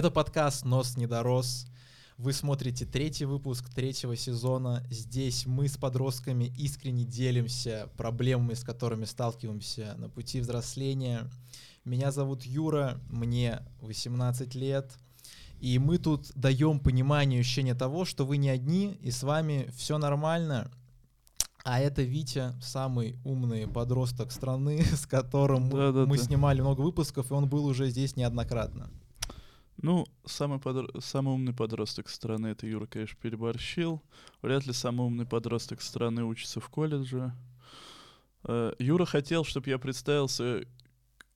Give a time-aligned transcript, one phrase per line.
[0.00, 1.66] Это подкаст «Нос не дорос».
[2.16, 4.82] Вы смотрите третий выпуск третьего сезона.
[4.88, 11.30] Здесь мы с подростками искренне делимся проблемами, с которыми сталкиваемся на пути взросления.
[11.84, 14.90] Меня зовут Юра, мне 18 лет.
[15.60, 19.98] И мы тут даем понимание, ощущение того, что вы не одни, и с вами все
[19.98, 20.70] нормально.
[21.62, 26.24] А это Витя, самый умный подросток страны, с которым Да, да, мы да.
[26.24, 28.90] снимали много выпусков, и он был уже здесь неоднократно.
[29.82, 34.02] Ну, самый, подро- самый умный подросток страны, это Юра, конечно, переборщил.
[34.42, 37.32] Вряд ли самый умный подросток страны учится в колледже.
[38.44, 40.64] Э, Юра хотел, чтобы я представился...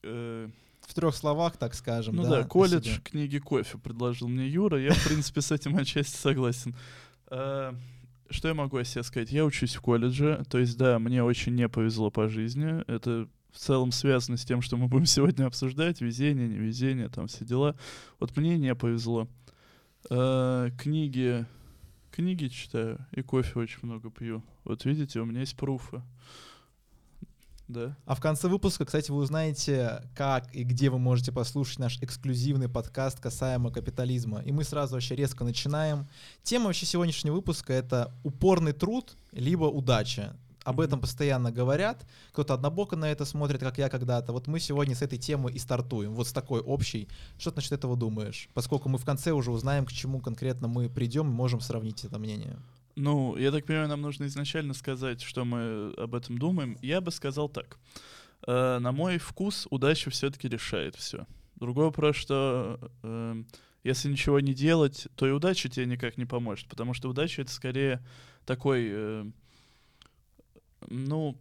[0.03, 0.49] э,
[0.83, 2.17] В трех словах, так скажем.
[2.17, 3.01] ну да, да, колледж себе.
[3.03, 4.79] книги кофе предложил мне Юра.
[4.79, 6.75] Я, в принципе, с этим отчасти согласен.
[7.31, 7.73] Э,
[8.31, 9.31] Что я могу о себе сказать?
[9.33, 12.83] Я учусь в колледже, то есть, да, мне очень не повезло по жизни.
[12.91, 16.01] Это в целом связано с тем, что мы будем сегодня обсуждать.
[16.01, 17.77] Везение, невезение, там все дела.
[18.19, 19.29] Вот мне не повезло.
[20.11, 21.47] Э, Книги...
[22.11, 24.45] Книги читаю и кофе очень много пью.
[24.63, 26.01] Вот видите, у меня есть пруфы.
[27.67, 27.97] Да.
[28.05, 32.69] А в конце выпуска, кстати, вы узнаете, как и где вы можете послушать наш эксклюзивный
[32.69, 34.43] подкаст касаемо капитализма.
[34.43, 36.07] И мы сразу вообще резко начинаем.
[36.45, 40.37] Тема вообще сегодняшнего выпуска— это упорный труд, либо удача.
[40.65, 42.07] Об этом постоянно говорят.
[42.33, 44.33] Кто-то однобоко на это смотрит, как я когда-то.
[44.33, 46.15] Вот мы сегодня с этой темы и стартуем.
[46.15, 47.09] Вот с такой общей.
[47.39, 48.49] Что ты насчет этого думаешь?
[48.55, 52.19] Поскольку мы в конце уже узнаем, к чему конкретно мы придем, и можем сравнить это
[52.19, 52.57] мнение.
[52.97, 56.79] Ну, я так понимаю, нам нужно изначально сказать, что мы об этом думаем.
[56.81, 57.79] Я бы сказал так.
[58.47, 61.27] Э, на мой вкус удача все-таки решает все.
[61.57, 63.43] Другой вопрос, что э,
[63.85, 67.51] если ничего не делать, то и удача тебе никак не поможет, потому что удача это
[67.51, 68.05] скорее
[68.47, 69.25] такой, э,
[70.89, 71.37] ну,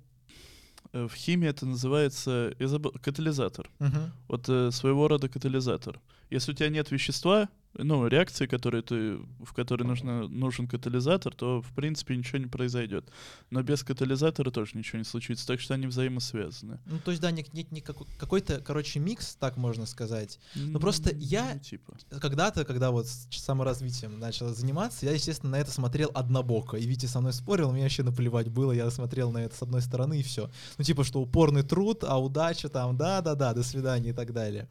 [0.91, 3.69] э, в химии это называется забыл, катализатор.
[3.79, 4.11] Мгм.
[4.27, 5.99] Вот э, своего рода катализатор.
[6.29, 11.61] Если у тебя нет вещества, ну, реакции, которые ты, в которой нужно, нужен катализатор, то,
[11.61, 13.09] в принципе, ничего не произойдет.
[13.49, 16.79] Но без катализатора тоже ничего не случится, так что они взаимосвязаны.
[16.85, 20.39] Ну, то есть, да, нет, нет никакой- какой-то, короче, микс, так можно сказать.
[20.55, 21.97] Ну, просто М, я- ну, типа.
[22.21, 26.77] Когда-то, когда вот с саморазвитием начал заниматься, я, естественно, на это смотрел однобоко.
[26.77, 29.81] И Витя со мной спорил, мне вообще наплевать было, я смотрел на это с одной
[29.81, 30.49] стороны и все.
[30.77, 34.67] Ну, типа, что упорный труд, а удача там, да-да-да, до свидания и так далее.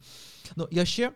[0.55, 1.13] Но я вообще,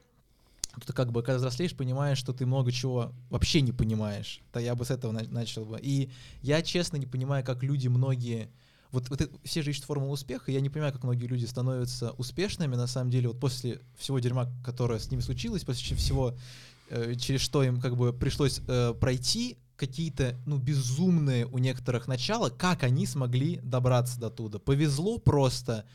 [0.85, 4.41] ты как бы, когда взрослеешь, понимаешь, что ты много чего вообще не понимаешь.
[4.51, 5.79] То я бы с этого на- начал бы.
[5.81, 6.11] И
[6.41, 8.49] я, честно, не понимаю, как люди многие...
[8.91, 12.75] Вот, вот все же ищут формулу успеха, я не понимаю, как многие люди становятся успешными,
[12.75, 16.33] на самом деле, вот после всего дерьма, которое с ними случилось, после всего,
[16.89, 22.49] э, через что им как бы пришлось э, пройти, какие-то, ну, безумные у некоторых начала,
[22.49, 24.59] как они смогли добраться до туда.
[24.59, 25.85] Повезло просто,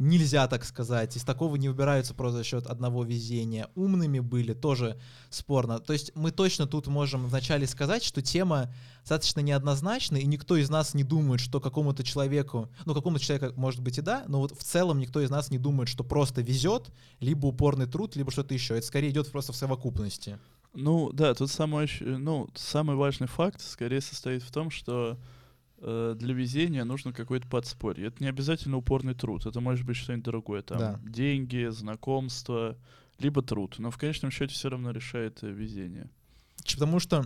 [0.00, 1.14] нельзя так сказать.
[1.16, 3.68] Из такого не выбираются просто за счет одного везения.
[3.74, 5.78] Умными были, тоже спорно.
[5.78, 10.70] То есть мы точно тут можем вначале сказать, что тема достаточно неоднозначна, и никто из
[10.70, 14.58] нас не думает, что какому-то человеку, ну, какому-то человеку, может быть, и да, но вот
[14.58, 16.90] в целом никто из нас не думает, что просто везет,
[17.20, 18.78] либо упорный труд, либо что-то еще.
[18.78, 20.38] Это скорее идет просто в совокупности.
[20.72, 25.18] Ну, да, тут самый, ну, самый важный факт скорее состоит в том, что
[25.80, 28.06] э, для везения нужно какое-то подспорье.
[28.08, 30.62] Это не обязательно упорный труд, это может быть что-нибудь другое.
[30.62, 31.00] Там Да.
[31.02, 32.76] деньги, знакомства,
[33.18, 33.76] либо труд.
[33.78, 36.08] Но в конечном счете все равно решает э, везение.
[36.64, 37.24] Потому что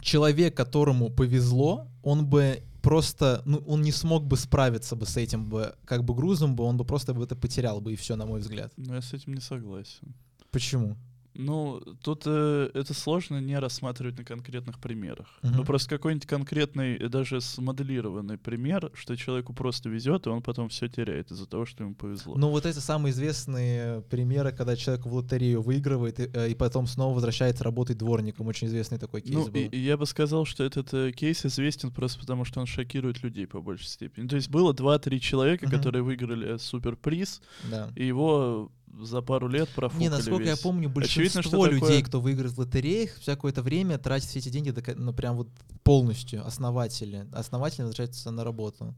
[0.00, 5.44] человек, которому повезло, он бы просто, ну, он не смог бы справиться бы с этим
[5.48, 8.26] бы, как бы грузом бы, он бы просто бы это потерял бы, и все, на
[8.26, 8.72] мой взгляд.
[8.76, 10.14] Но я с этим не согласен.
[10.50, 10.96] Почему?
[11.38, 15.26] Ну, тут э, это сложно не рассматривать на конкретных примерах.
[15.42, 15.56] Мгм.
[15.58, 20.88] Ну, просто какой-нибудь конкретный, даже смоделированный пример, что человеку просто везет, и он потом все
[20.88, 22.36] теряет из-за того, что ему повезло.
[22.36, 26.86] Ну, вот это самые известные примеры, когда человек в лотерею выигрывает и, э, и потом
[26.86, 28.46] снова возвращается работать дворником.
[28.46, 29.60] Очень известный такой кейс Ну, был.
[29.60, 33.22] и, и я бы сказал, что этот э, кейс известен просто потому, что он шокирует
[33.22, 34.26] людей по большей степени.
[34.28, 35.76] То есть было 2-3 человека, Мгм.
[35.76, 37.40] которые выиграли э, суперприз,
[37.70, 37.90] Да.
[37.96, 38.70] и его
[39.00, 40.60] за пару лет профукали Не, насколько я весь.
[40.60, 44.38] помню, большинство Очевидно, что людей, такое- кто выиграет в лотереях, вся какое-то время тратит все
[44.38, 45.48] эти деньги, ну, прям вот
[45.82, 47.26] полностью, основатели.
[47.32, 48.94] Основательно возвращаются на работу.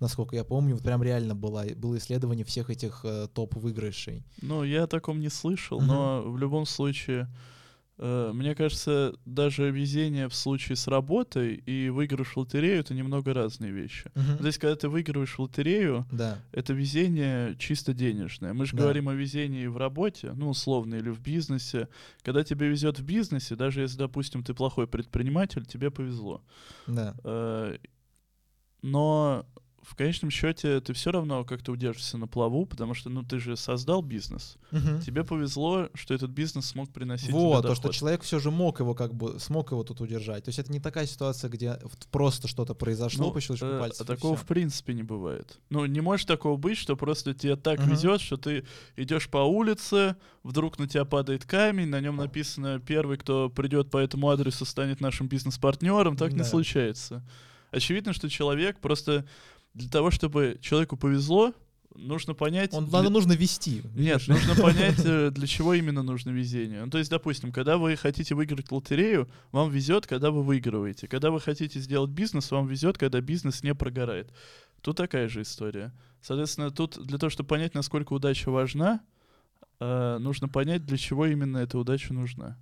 [0.00, 4.24] Насколько я помню, вот прям реально было, было исследование всех этих э, топ-выигрышей.
[4.40, 5.86] Ну, я о таком не слышал, Мгм.
[5.86, 7.28] но в любом случае,
[8.32, 13.70] мне кажется, даже везение в случае с работой и выигрыш в лотерею это немного разные
[13.70, 14.10] вещи.
[14.14, 16.38] То есть, когда ты выигрываешь в лотерею, Да.
[16.52, 18.52] это везение чисто денежное.
[18.54, 18.82] Мы же Да.
[18.82, 21.88] говорим о везении в работе, ну, условно, или в бизнесе.
[22.22, 26.42] Когда тебе везет в бизнесе, даже если, допустим, ты плохой предприниматель, тебе повезло.
[26.86, 27.14] Да.
[27.24, 27.76] Э,
[28.82, 29.46] Но
[29.82, 33.56] в конечном счете ты все равно как-то удержишься на плаву, потому что, ну, ты же
[33.56, 34.56] создал бизнес.
[34.70, 35.00] Мгм.
[35.00, 38.94] Тебе повезло, что этот бизнес смог приносить Вот, то, что человек все же мог его
[38.94, 40.44] как бы, смог его тут удержать.
[40.44, 41.78] То есть это не такая ситуация, где
[42.10, 44.06] просто что-то произошло Ну, по щелчку э, пальцев.
[44.06, 45.58] такого в принципе не бывает.
[45.68, 47.90] Ну, не может такого быть, что просто тебе так Мгм.
[47.90, 48.64] везет, что ты
[48.96, 53.98] идешь по улице, вдруг на тебя падает камень, на нем написано первый, кто придет по
[53.98, 56.16] этому адресу, станет нашим бизнес-партнером.
[56.16, 56.44] Так не Да.
[56.44, 57.22] случается.
[57.70, 59.24] Очевидно, что человек просто
[59.74, 61.54] для того, чтобы человеку повезло,
[61.94, 62.72] нужно понять.
[62.72, 63.82] Он, для- надо нужно вести.
[63.94, 66.84] Нет, нужно понять, э, для чего именно нужно везение.
[66.84, 71.08] Ну, то есть, допустим, когда вы хотите выиграть лотерею, вам везет, когда вы выигрываете.
[71.08, 74.32] Когда вы хотите сделать бизнес, вам везет, когда бизнес не прогорает.
[74.80, 75.92] Тут такая же история.
[76.20, 79.00] Соответственно, тут для того, чтобы понять, насколько удача важна,
[79.80, 82.58] э, нужно понять, для чего именно эта удача нужна.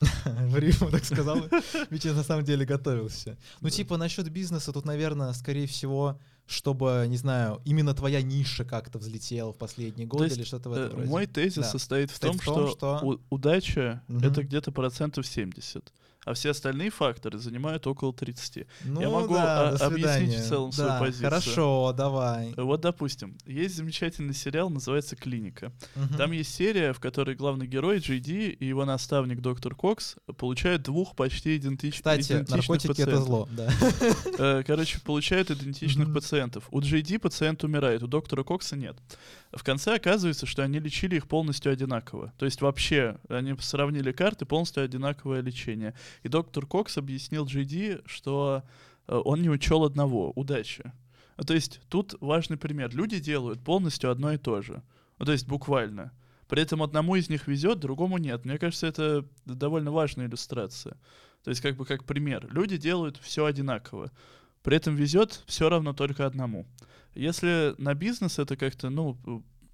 [0.24, 1.38] В рифму так сказал.
[1.90, 3.36] Витя на самом деле готовился.
[3.60, 8.98] Ну, типа, насчет бизнеса, тут, наверное, скорее всего, чтобы, не знаю, именно твоя ниша как-то
[8.98, 11.10] взлетела в последние годы есть, или что-то в Э, этом роде.
[11.10, 11.62] Мой тезис Да.
[11.64, 14.24] состоит в Состоит том, в том, что, что- удача Мгм.
[14.26, 15.92] это где-то процентов 70,
[16.28, 18.66] а все остальные факторы занимают около 30.
[18.84, 21.30] Ну, могу, да, а, объяснить в целом свою Да, позицию.
[21.30, 22.52] Хорошо, давай.
[22.56, 25.72] Вот, допустим, есть замечательный сериал, называется «Клиника».
[25.94, 26.16] Мгм.
[26.18, 30.82] Там есть серия, в которой главный герой Джей Ди и его наставник доктор Кокс получают
[30.82, 31.94] двух почти идентич...
[31.96, 33.24] Кстати, идентичных наркотики это пациентов.
[33.24, 33.72] зло, да.
[34.38, 36.68] Э, Короче, получают идентичных пациентов.
[36.70, 38.96] У Джей Ди пациент умирает, у доктора Кокса нет.
[39.52, 42.32] В конце оказывается, что они лечили их полностью одинаково.
[42.36, 45.94] То есть вообще они сравнили карты, полностью одинаковое лечение.
[46.22, 48.62] И доктор Кокс объяснил Ди, что
[49.06, 50.92] э, он не учел одного— удачи.
[51.36, 52.94] А То есть тут важный пример.
[52.94, 54.82] Люди делают полностью одно и то же.
[55.18, 56.12] Ну, то есть буквально.
[56.48, 58.44] При этом одному из них везет, другому нет.
[58.44, 60.96] Мне кажется, это довольно важная иллюстрация.
[61.44, 62.48] То есть как бы как пример.
[62.50, 64.10] Люди делают все одинаково.
[64.62, 66.66] При этом везет все равно только одному.
[67.18, 69.18] Если на бизнес это как-то, ну,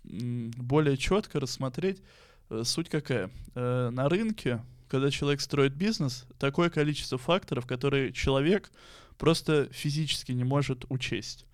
[0.03, 2.01] более четко рассмотреть,
[2.49, 3.31] э, суть какая?
[3.55, 8.73] Э, На рынке, когда человек строит бизнес, такое количество факторов, которые человек
[9.19, 11.45] просто физически не может учесть.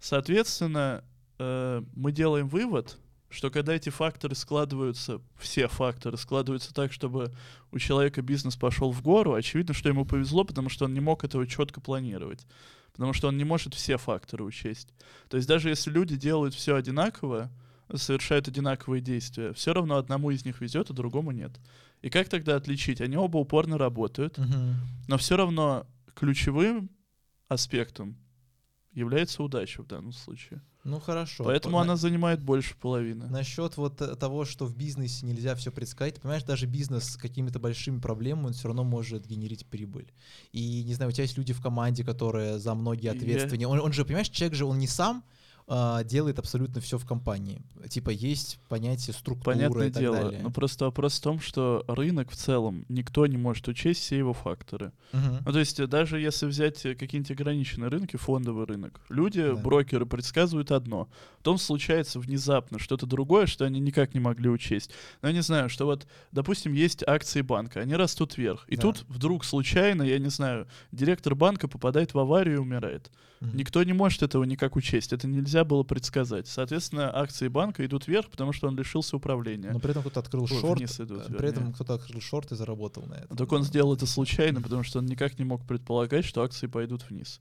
[0.00, 1.04] Соответственно,
[1.38, 2.96] э, мы делаем вывод,
[3.34, 7.32] что когда эти факторы складываются, все факторы складываются так, чтобы
[7.72, 11.24] у человека бизнес пошел в гору, очевидно, что ему повезло, потому что он не мог
[11.24, 12.46] этого четко планировать.
[12.92, 14.94] Потому что он не может все факторы учесть.
[15.28, 17.50] То есть даже если люди делают все одинаково,
[17.92, 21.50] совершают одинаковые действия, все равно одному из них везет, а другому нет.
[22.02, 23.00] И как тогда отличить?
[23.00, 24.76] Они оба упорно работают, Мгм.
[25.08, 26.88] но все равно ключевым
[27.48, 28.16] аспектом
[28.92, 30.62] является удача в данном случае.
[30.84, 31.44] Ну хорошо.
[31.44, 33.26] Поэтому На- она занимает больше половины.
[33.26, 37.16] Насчет вот э, того, что в бизнесе нельзя все предсказать, ты понимаешь, даже бизнес с
[37.16, 40.12] какими-то большими проблемами, он все равно может генерить прибыль.
[40.52, 43.66] И, не знаю, у тебя есть люди в команде, которые за многие ответственнее.
[43.66, 45.24] Он, он же, понимаешь, человек же, он не сам
[45.66, 47.62] а, делает абсолютно все в компании.
[47.88, 50.16] Типа есть понятие структуры Понятное и так дело.
[50.16, 50.40] далее.
[50.42, 54.34] Но просто вопрос в том, что рынок в целом никто не может учесть все его
[54.34, 54.92] факторы.
[55.12, 55.38] Мгм.
[55.46, 59.54] Ну, то есть, э, даже если взять э, какие-нибудь ограниченные рынки, фондовый рынок, люди, Да.
[59.54, 61.08] брокеры предсказывают одно.
[61.38, 64.90] Потом случается внезапно что-то другое, что они никак не могли учесть.
[65.22, 68.66] Но я не знаю, что вот, допустим, есть акции банка, они растут вверх.
[68.68, 68.82] И Да.
[68.82, 73.10] тут вдруг случайно, я не знаю, директор банка попадает в аварию и умирает.
[73.40, 73.56] Мгм.
[73.56, 75.12] Никто не может этого никак учесть.
[75.12, 76.48] Это нельзя было предсказать.
[76.48, 79.70] Соответственно, акции банка идут вверх, потому что он лишился управления.
[79.70, 82.50] Но при этом кто-то открыл Ой, шорт, вниз идут, э, при этом кто-то открыл шорт
[82.50, 83.36] и заработал на этом.
[83.36, 87.08] Так он сделал это случайно, потому что он никак не мог предполагать, что акции пойдут
[87.08, 87.40] вниз.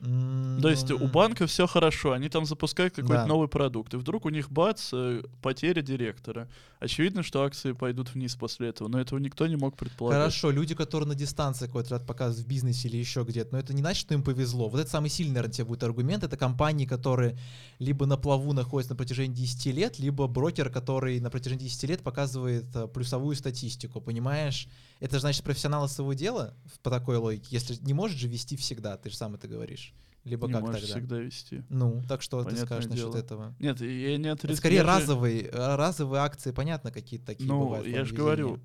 [0.00, 3.26] М, То есть у банка все хорошо, они там запускают какой-то Да.
[3.26, 6.48] новый продукт, и вдруг у них бац, э, потеря директора.
[6.80, 10.20] Очевидно, что акции пойдут вниз после этого, но этого никто не мог предполагать.
[10.20, 13.72] Хорошо, люди, которые на дистанции какой-то ряд показывают в бизнесе или еще где-то, но это
[13.72, 14.68] не значит, что им повезло.
[14.68, 16.24] Вот это самый сильный, наверное, тебе будет аргумент.
[16.24, 17.38] Это компании, которые
[17.78, 22.02] либо на плаву находятся на протяжении 10 лет, либо брокер, который на протяжении 10 лет
[22.02, 24.68] показывает э, плюсовую статистику, понимаешь?
[25.00, 27.48] Это же значит профессионалы своего дела по такой логике.
[27.50, 29.83] Если не можешь же вести всегда, ты же сам это говоришь.
[30.24, 30.94] Либо не как можешь тогда?
[30.96, 31.62] всегда вести.
[31.68, 33.16] Ну, так что ты Понятное скажешь насчет дело.
[33.16, 33.54] этого?
[33.58, 34.56] Нет, я не отрицаю.
[34.56, 37.86] скорее я разовые, разовые акции, понятно, какие-то такие Ну, бывают.
[37.86, 38.58] я же говорю,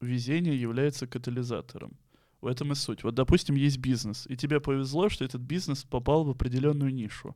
[0.00, 1.96] везение является катализатором.
[2.42, 3.02] В этом и суть.
[3.02, 7.34] Вот, допустим, есть бизнес, и тебе повезло, что этот бизнес попал в определенную нишу.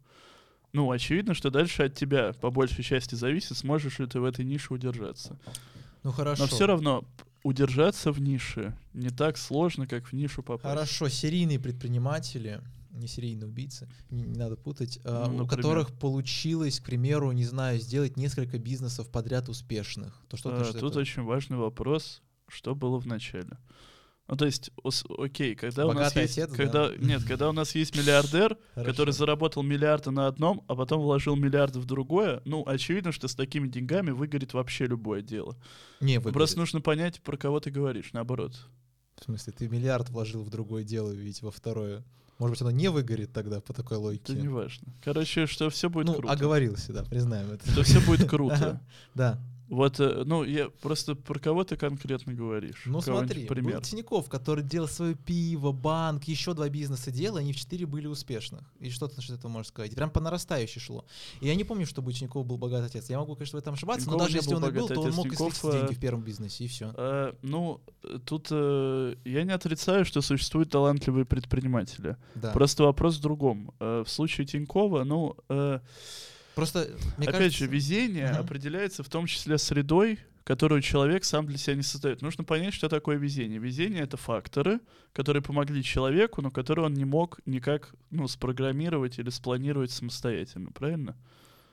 [0.73, 4.45] Ну, очевидно, что дальше от тебя по большей части зависит, сможешь ли ты в этой
[4.45, 5.39] нише удержаться.
[6.03, 6.43] Ну хорошо.
[6.43, 7.05] Но все равно
[7.43, 10.63] удержаться в нише не так сложно, как в нишу попасть.
[10.75, 12.61] Хорошо, серийные предприниматели,
[12.91, 15.49] не серийные убийцы, не, не надо путать, а, Ну, у например.
[15.57, 20.21] которых получилось, к примеру, не знаю, сделать несколько бизнесов подряд успешных.
[20.29, 21.01] То что ты А, думаешь Тут это?
[21.01, 23.59] очень важный вопрос, что было в начале.
[24.29, 26.39] Ну, то есть, ос- окей, когда у нас Богатый есть...
[26.39, 26.57] отец, да.
[26.57, 31.35] когда, Нет, когда у нас есть миллиардер, который заработал миллиарды на одном, а потом вложил
[31.35, 35.57] миллиарды в другое, ну, очевидно, что с такими деньгами выгорит вообще любое дело.
[36.01, 36.35] Не, выгорит.
[36.35, 38.55] Просто нужно понять, про кого ты говоришь, наоборот.
[39.21, 42.05] В смысле, ты миллиард вложил в другое дело, ведь во второе.
[42.41, 44.33] Может быть, оно не выгорит тогда по такой логике.
[44.33, 44.89] Это не важно.
[45.05, 46.33] Короче, что все будет ну, круто.
[46.33, 47.71] оговорился, да, признаем это.
[47.71, 48.81] Что все будет круто.
[49.15, 49.39] Да.
[49.71, 52.83] Вот, э, ну, я просто про кого ты конкретно говоришь?
[52.87, 53.75] Ну Кого-нибудь смотри, пример.
[53.77, 57.87] был Тиняков, который делал свое пиво, банк, еще два бизнеса делал, и они в четыре
[57.87, 58.63] были успешных.
[58.81, 59.93] И что ты насчет этого можешь сказать?
[59.93, 61.05] И прям по нарастающей шло.
[61.41, 63.09] И я не помню, чтобы у Тинякова был богатый отец.
[63.09, 65.01] Я могу, конечно, в этом ошибаться, Тинькова но даже если он и был, богатый то
[65.03, 65.17] он отец.
[65.17, 66.93] мог Тиньков, извлечь деньги в первом бизнесе, и все.
[66.97, 72.17] Э, ну, э, тут э, я не отрицаю, что существуют талантливые предприниматели.
[72.35, 72.51] Да.
[72.51, 73.73] Просто вопрос в другом.
[73.79, 75.79] Э, в случае Тинькова, ну, э,
[76.61, 78.41] Просто, мне опять кажется, же, везение Мгм.
[78.41, 82.23] определяется в том числе средой, которую человек сам для себя не создает.
[82.23, 83.59] Нужно понять, что такое везение.
[83.59, 84.81] Везение— это факторы,
[85.13, 91.17] которые помогли человеку, но которые он не мог никак ну, спрограммировать или спланировать самостоятельно, правильно?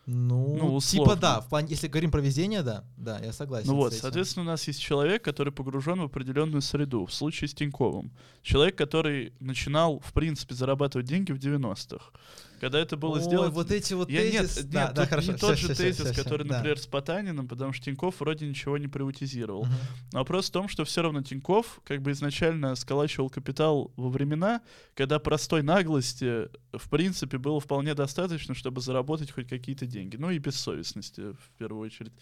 [0.08, 3.68] ну, ну, типа да, в плане, если говорим про везение, да, да, я согласен.
[3.68, 7.06] Ну вот, соответственно, у нас есть человек, который погружен в определенную среду.
[7.06, 8.12] В случае с Тиньковым.
[8.42, 12.12] Человек, который начинал, в принципе, зарабатывать деньги в 90-х.
[12.60, 13.50] Когда это было Ой, сделано...
[13.52, 15.74] вот эти вот Я, нет, тезис- нет, да, да, тут хорошо, не тот всё, же
[15.74, 16.56] всё, тезис, всё, который, да.
[16.56, 19.68] например, с Потаниным, потому что Тиньков вроде ничего не приватизировал.
[20.12, 24.62] Но вопрос в том, что все равно Тиньков как бы изначально сколачивал капитал во времена,
[24.96, 30.16] когда простой наглости, в принципе, было вполне достаточно, чтобы заработать хоть какие-то деньги.
[30.18, 32.14] Ну и бессовестности, в первую очередь.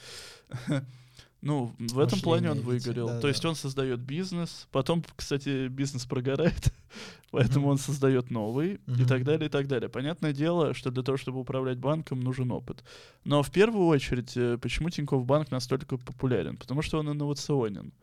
[1.45, 3.05] Ну, в этом плане он выгорел.
[3.07, 3.27] То да-да.
[3.27, 6.73] есть он создает бизнес, потом, кстати, бизнес прогорает,
[7.31, 9.87] поэтому он создает новый и так далее, и так далее.
[9.87, 12.83] Понятное дело, что для того, чтобы управлять банком, нужен опыт.
[13.25, 16.57] Но в первую очередь, э, почему Тинькофф Банк настолько популярен?
[16.57, 17.93] Потому что он инновационен.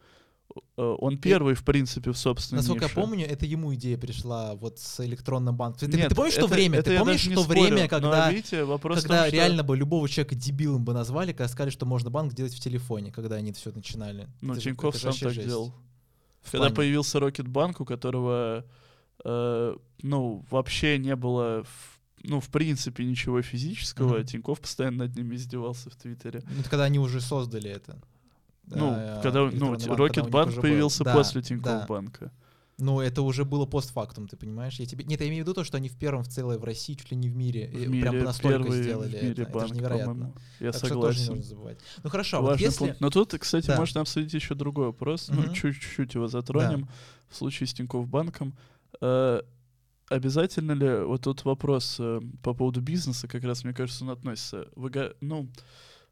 [0.77, 2.95] Он первый, в принципе, в собственной Насколько я нише.
[3.01, 5.91] помню, это ему идея пришла вот с электронным банком.
[5.91, 6.79] Ты, Нет, ты помнишь то это- время?
[6.79, 9.63] это ты я помнишь то спорю, время, но, когда, видите, вопрос когда том, что- реально
[9.63, 13.37] бы любого человека дебилом бы назвали, когда сказали, что можно банк делать в телефоне, когда
[13.37, 14.29] они все начинали?
[14.41, 14.61] Ну, же
[15.13, 15.49] сам так жесть.
[15.49, 15.75] делал.
[16.43, 18.65] В Когда плане- появился Рокетбанк, у которого,
[19.25, 24.27] э, ну, вообще не было, в- ну, в принципе, ничего физического, Мгм.
[24.27, 26.43] Тинькофф постоянно над ними издевался в Твиттере.
[26.51, 27.97] Ну, это когда они уже создали это.
[28.67, 30.63] Ну, А, когда, ну, Рокетбанк был.
[30.63, 31.49] появился Да, после да.
[31.49, 32.31] Тинькофф банка.
[32.79, 34.81] Ну, это уже было постфактум, ты понимаешь?
[34.81, 35.05] Я тебе...
[35.05, 37.11] Нет, я имею в виду то, что они в первом в целой в России, чуть
[37.13, 39.43] ли не в мире, В мире прям настолько сделали в мире это.
[39.43, 40.13] это банк, же невероятно.
[40.15, 40.35] по-моему.
[40.59, 41.29] Я так что тоже не согласен.
[41.35, 41.79] нужно забывать.
[42.03, 42.79] Ну хорошо, а вот Важный если...
[42.79, 43.01] пункт.
[43.01, 43.77] Но тут, кстати, Да.
[43.77, 45.29] можно обсудить еще другой вопрос.
[45.29, 45.53] Ну, Мгм.
[45.55, 46.89] чуть-чуть его затронем.
[47.29, 48.55] В случае с Тинькофф банком.
[49.01, 49.43] Э,
[50.09, 54.67] обязательно ли, вот тут вопрос э, по поводу бизнеса, как раз, мне кажется, он относится.
[54.77, 54.91] Вы
[55.21, 55.49] ну,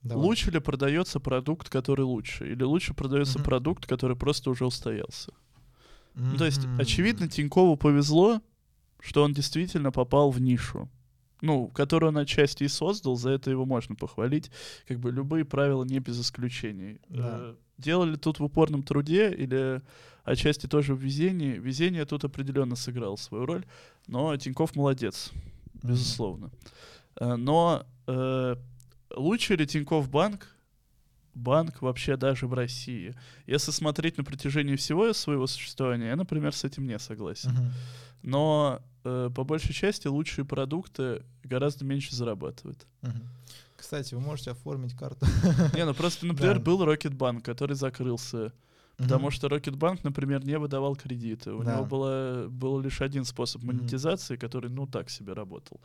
[0.02, 0.24] Давай.
[0.24, 2.50] лучше ли продается продукт, который лучше?
[2.52, 3.44] Или лучше продается Мгм.
[3.44, 5.32] продукт, который просто уже устоялся?
[6.14, 8.40] Ну, то есть, очевидно, Тинькову повезло,
[9.00, 10.88] что он действительно попал в нишу.
[11.42, 14.50] Ну, которую он отчасти и создал, за это его можно похвалить.
[14.86, 17.00] Как бы любые правила не без исключений.
[17.08, 17.38] Да.
[17.40, 19.80] Э, Делали тут в упорном труде или
[20.24, 21.52] отчасти тоже в везении.
[21.58, 23.64] Везение тут определенно сыграло свою роль,
[24.06, 25.30] но Тиньков молодец,
[25.82, 26.50] безусловно.
[27.18, 28.56] Э, Но э,
[29.16, 30.46] лучше ли Тиньков банк?
[31.34, 33.14] Банк вообще даже в России.
[33.46, 37.52] Если смотреть на протяжении всего своего существования, я, например, с этим не согласен.
[37.52, 37.72] Мгм.
[38.22, 42.86] Но э, по большей части лучшие продукты гораздо меньше зарабатывают.
[43.02, 43.22] Мгм.
[43.76, 45.24] Кстати, вы можете оформить карту.
[45.74, 46.64] Не, ну просто, например, Да.
[46.64, 48.52] был Рокетбанк, который закрылся.
[49.02, 51.52] Потому что Рокетбанк, например, не выдавал кредиты.
[51.52, 51.74] У Да.
[51.74, 55.80] него было, был лишь один способ монетизации, который, ну, так себе работал.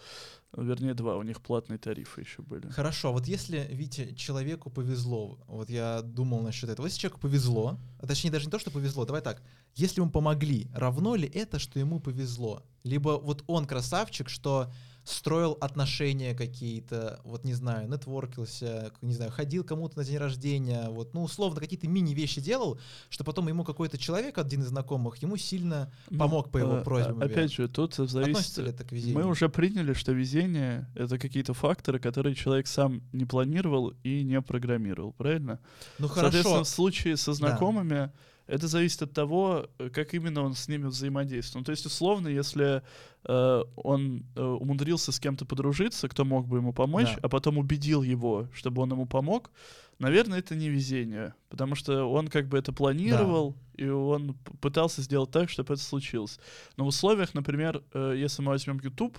[0.58, 1.16] Вернее, два.
[1.18, 2.68] У них платные тарифы еще были.
[2.70, 8.08] Хорошо, вот если, Витя, человеку повезло, вот я думал насчет этого, если человеку повезло, а
[8.08, 9.42] точнее даже не то, что повезло, давай так,
[9.76, 12.64] если ему помогли, равно ли это, что ему повезло?
[12.84, 14.72] Либо вот он красавчик, что
[15.06, 21.14] строил отношения какие-то, вот не знаю, нетворкился, не знаю, ходил кому-то на день рождения, вот,
[21.14, 25.92] ну, условно, какие-то мини-вещи делал, что потом ему какой-то человек, один из знакомых, ему сильно
[26.10, 27.22] Ну, помог по его э, просьбам.
[27.22, 28.58] а- Опять же, тут зависит...
[28.58, 29.20] Ли это к везению?
[29.20, 34.42] Мы уже приняли, что везение— это какие-то факторы, которые человек сам не планировал и не
[34.42, 35.60] программировал, правильно?
[36.00, 36.64] ну, Соответственно, хорошо.
[36.64, 38.12] в случае со знакомыми
[38.48, 41.62] это зависит от того, э, как именно он с ними взаимодействует.
[41.62, 42.82] Ну, то есть, условно, если
[43.24, 47.20] э, он э, умудрился с кем-то подружиться, кто мог бы ему помочь, Да.
[47.24, 49.52] а потом убедил его, чтобы он ему помог,
[50.00, 55.32] наверное, это не везение, потому что он как бы это планировал, и он пытался сделать
[55.32, 56.40] так, чтобы это случилось.
[56.78, 59.18] Но в условиях, например, э, если мы возьмем YouTube,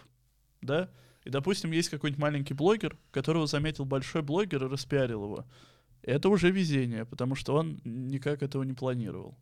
[0.63, 0.89] да,
[1.25, 5.45] и, допустим, есть какой-нибудь маленький блогер, которого заметил большой блогер и распиарил его.
[6.07, 9.37] Это уже везение, потому что он никак этого не планировал.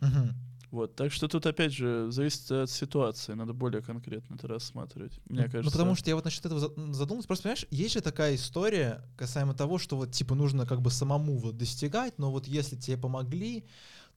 [0.00, 0.34] Мгм.
[0.70, 5.20] Вот, так что тут опять же зависит от ситуации, надо более конкретно это рассматривать.
[5.28, 5.62] Мне Ну, кажется.
[5.64, 7.26] Ну, потому что я вот насчет этого за- задумался.
[7.28, 11.38] Просто, понимаешь, есть же такая история касаемо того, что вот, типа, нужно как бы самому
[11.38, 13.64] вот достигать, но вот если тебе помогли,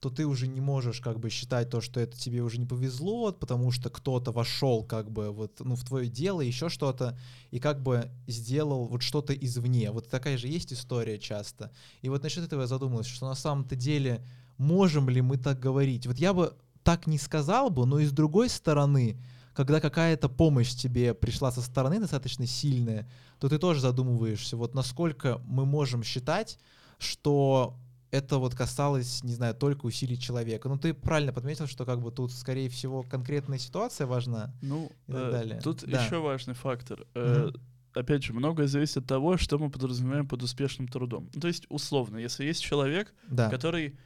[0.00, 3.32] то ты уже не можешь как бы считать то, что это тебе уже не повезло,
[3.32, 7.18] потому что кто-то вошел как бы вот, ну, в твое дело, еще что-то,
[7.50, 9.90] и как бы сделал вот что-то извне.
[9.90, 11.70] Вот такая же есть история часто.
[12.00, 14.24] И вот насчет этого я задумался, что на самом-то деле
[14.56, 16.06] можем ли мы так говорить?
[16.06, 19.18] Вот я бы так не сказал бы, но и с другой стороны,
[19.52, 23.06] когда какая-то помощь тебе пришла со стороны достаточно сильная,
[23.38, 26.58] то ты тоже задумываешься, вот насколько мы можем считать,
[26.98, 27.76] что
[28.10, 30.68] это вот касалось, не знаю, только усилий человека.
[30.68, 34.52] Ну, ты правильно подметил, что как бы тут, скорее всего, конкретная ситуация важна.
[34.62, 35.60] Ну, и так э, далее.
[35.60, 36.04] тут Да.
[36.04, 37.06] еще важный фактор.
[37.14, 37.60] Э, Мгм.
[37.92, 41.28] Опять же, многое зависит от того, что мы подразумеваем под успешным трудом.
[41.34, 43.50] Ну, То есть, условно, если есть человек, Да.
[43.50, 43.96] который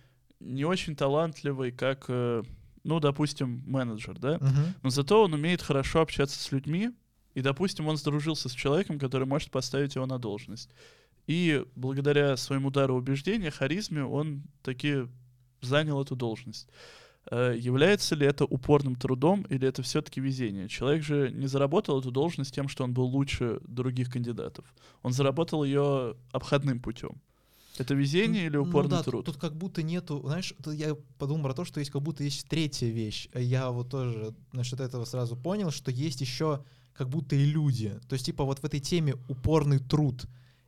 [0.41, 2.43] не очень талантливый, как, э,
[2.83, 4.75] ну, допустим, менеджер, да, Мгм.
[4.83, 6.91] но зато он умеет хорошо общаться с людьми,
[7.35, 10.71] и, допустим, он сдружился с человеком, который может поставить его на должность.
[11.27, 15.07] И благодаря своему дару убеждения, харизме, он таки
[15.63, 16.69] занял эту должность.
[17.31, 20.69] Э, Является ли это упорным трудом или это все-таки везение?
[20.69, 24.65] Человек же не заработал эту должность тем, что он был лучше других кандидатов.
[25.03, 27.21] Он заработал ее обходным путем.
[27.79, 29.25] Это везение или Ну упорный да, тут- труд?
[29.25, 32.47] Тут, как будто нету, знаешь, тут я подумал про то, что есть как будто есть
[32.47, 33.29] третья вещь.
[33.35, 36.63] Я вот тоже насчет этого сразу понял, что есть еще
[36.93, 37.99] как будто и люди.
[38.09, 40.25] То есть типа вот в этой теме упорный труд,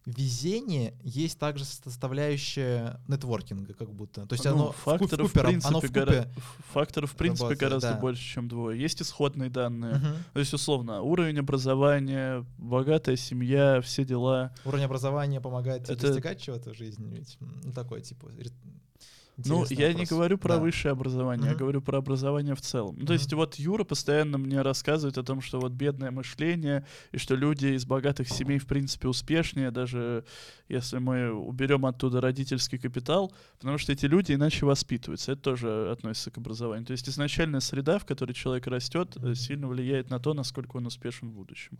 [0.06, 4.26] везение есть также составляющая нетворкинга, как будто.
[4.26, 6.26] То есть Ну, оно в ку- в факторов, в принципе, оно в гора-
[6.72, 8.00] факторов, в принципе, работает, гораздо да.
[8.00, 8.80] больше, чем двое.
[8.80, 9.96] Есть исходные данные.
[9.96, 10.14] Мгм.
[10.32, 14.52] То есть, условно, уровень образования, богатая семья, все дела.
[14.64, 18.30] Уровень образования помогает тебе Это- достигать чего-то в жизни, ведь ну такой типа.
[19.44, 20.08] Ну, я не вопрос.
[20.08, 20.60] говорю про Да.
[20.60, 21.58] высшее образование, я Мгм.
[21.58, 22.96] говорю про образование в целом.
[22.98, 27.18] Ну, То есть вот Юра постоянно мне рассказывает о том, что вот бедное мышление, и
[27.18, 30.24] что люди из богатых семей в принципе успешнее, даже
[30.68, 35.32] если мы уберем оттуда родительский капитал, потому что эти люди иначе воспитываются.
[35.32, 36.86] Это тоже относится к образованию.
[36.86, 40.86] То есть изначальная среда, в которой человек растет, э, сильно влияет на то, насколько он
[40.86, 41.78] успешен в будущем.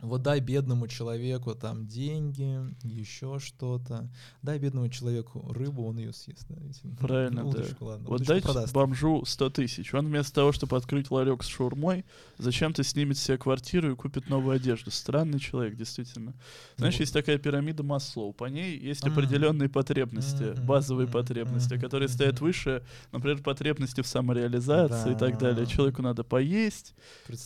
[0.00, 4.08] Вот дай бедному человеку там деньги, еще что-то.
[4.42, 6.46] Дай бедному человеку рыбу, он ее съест.
[6.48, 6.82] Да, ведь.
[6.98, 7.48] Правильно, да.
[7.48, 8.08] Удочку, ладно.
[8.08, 8.72] Вот дайте продаст.
[8.72, 9.94] бомжу 100 тысяч.
[9.94, 12.04] Он вместо того, чтобы открыть ларек с шаурмой,
[12.38, 14.90] зачем-то снимет себе квартиру и купит новую одежду.
[14.90, 16.34] Странный человек, действительно.
[16.76, 18.32] Знаешь, Ну, есть такая пирамида Маслоу.
[18.32, 25.16] По ней есть определенные потребности, базовые потребности, которые стоят выше, например, потребности в самореализации и
[25.16, 25.64] так далее.
[25.64, 25.70] Да.
[25.70, 26.94] Человеку надо поесть,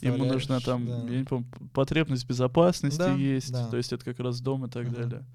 [0.01, 1.13] ему нужна там, да.
[1.13, 3.69] я не помню, потребность безопасности Да, есть, да.
[3.69, 4.95] то есть это как раз дом и так Мгм.
[4.95, 5.27] далее.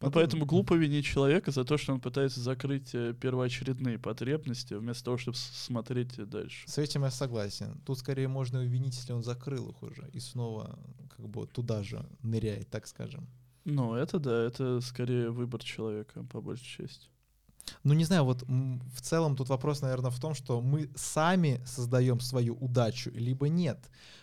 [0.00, 4.74] Ну, Потом- поэтому глупо винить человека за то, что он пытается закрыть э, первоочередные потребности,
[4.74, 6.68] вместо того, чтобы смотреть дальше.
[6.68, 7.80] С этим я согласен.
[7.84, 10.78] Тут скорее можно винить, если он закрыл их уже и снова
[11.16, 13.26] как бы туда же ныряет, так скажем.
[13.64, 17.08] Ну, это да, это скорее выбор человека, по большей части.
[17.84, 22.20] Ну, не знаю, вот в целом тут вопрос, наверное, в том, что мы сами создаем
[22.20, 23.78] свою удачу, либо нет.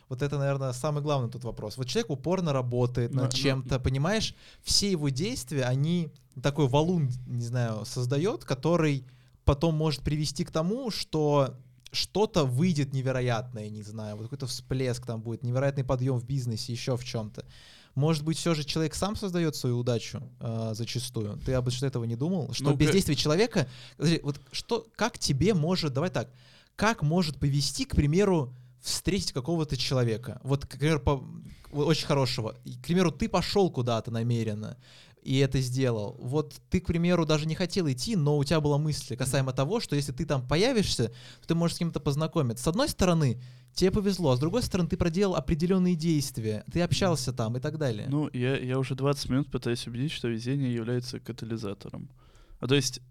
[0.10, 1.78] Вот это, наверное, самый главный тут вопрос.
[1.78, 4.36] Вот человек упорно работает Но- над но- чем-то, понимаешь?
[4.64, 9.06] Все его действия, они такой валун, не знаю, создает, который
[9.46, 11.56] потом может привести к тому, что
[11.92, 16.98] что-то выйдет невероятное, не знаю, вот какой-то всплеск там будет, невероятный подъем в бизнесе, еще
[16.98, 17.46] в чем-то.
[17.96, 21.40] Может быть, все же человек сам создает свою удачу э, зачастую.
[21.46, 22.54] Ты об этого не думал?
[22.54, 23.68] Что Ну, без ка- действия человека,
[24.22, 26.30] вот что, как тебе может, давай так,
[26.76, 31.24] как может повести, к примеру, встретить какого-то человека, вот, к примеру, по-
[31.72, 34.78] очень хорошего, И, к примеру, ты пошел куда-то намеренно
[35.24, 36.16] и это сделал.
[36.20, 39.80] Вот ты, к примеру, даже не хотел идти, но у тебя была мысль касаемо того,
[39.80, 41.08] что если ты там появишься,
[41.42, 42.64] то ты можешь с кем-то познакомиться.
[42.64, 43.42] С одной стороны,
[43.76, 48.08] тебе повезло, с другой стороны, ты проделал определенные действия, ты общался там и так далее.
[48.10, 52.10] Ну, я, я уже 20 минут пытаюсь убедить, что везение является катализатором.
[52.60, 53.02] А то есть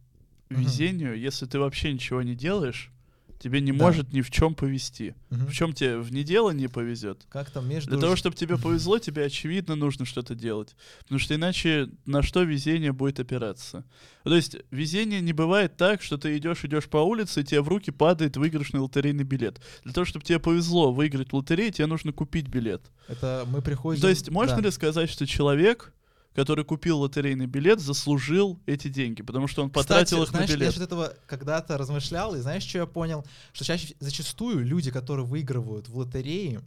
[0.48, 2.90] везению, если ты вообще ничего не делаешь,
[3.38, 3.84] тебе не Да.
[3.84, 5.14] может ни в чем повезти.
[5.30, 5.46] Мгм.
[5.46, 7.26] В чем тебе в неделании повезет?
[7.28, 7.90] Как там между...
[7.90, 10.74] Для того, чтобы тебе повезло, тебе очевидно нужно что-то делать.
[11.00, 13.84] Потому что иначе на что везение будет опираться?
[14.24, 17.68] То есть везение не бывает так, что ты идешь, идешь по улице, и тебе в
[17.68, 19.60] руки падает выигрышный лотерейный билет.
[19.84, 22.82] Для того, чтобы тебе повезло выиграть в лотерее, тебе нужно купить билет.
[23.08, 24.00] Это мы приходим...
[24.00, 24.62] То есть можно да.
[24.62, 25.92] ли сказать, что человек,
[26.34, 30.52] который купил лотерейный билет, заслужил эти деньги, потому что он потратил Кстати, их знаешь, на
[30.52, 30.74] я билет?
[30.74, 33.24] же от этого когда-то размышлял, и знаешь, что я понял?
[33.52, 36.60] Что чаще зачастую люди, которые выигрывают в лотереи,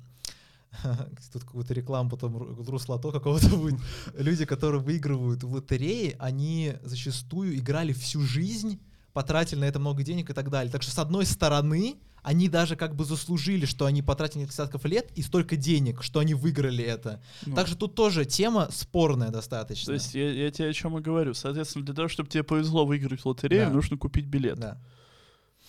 [1.33, 3.79] тут какую-то рекламу потом ру- русло какого-то будет.
[4.17, 8.79] Люди, которые выигрывают в лотереи, они зачастую играли всю жизнь,
[9.13, 10.71] потратили на это много денег и так далее.
[10.71, 14.83] Так что, с одной стороны, они даже как бы заслужили, что они потратили несколько десятков
[14.85, 17.21] лет и столько денег, что они выиграли это.
[17.45, 19.85] Ну, Также тут тоже тема спорная достаточно.
[19.85, 21.33] То есть я, я тебе о чем и говорю.
[21.33, 23.71] Соответственно, для того, чтобы тебе повезло выиграть в лотерею, Да.
[23.71, 24.59] нужно купить билет.
[24.59, 24.77] Да.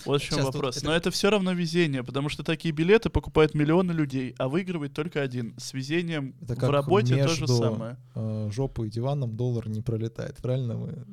[0.05, 0.77] Вот в чем Сейчас тут вопрос.
[0.79, 4.93] это- Но это все равно везение, потому что такие билеты покупают миллионы людей, а выигрывает
[4.95, 5.55] только один.
[5.59, 7.97] С везением Это в работе то же самое.
[8.17, 11.05] э, жопой и диваном доллар не пролетает, правильно мы?